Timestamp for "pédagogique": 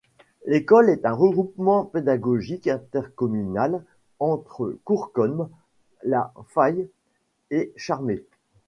1.85-2.67